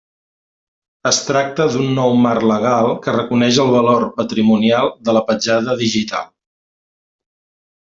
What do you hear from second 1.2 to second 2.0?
tracta d'un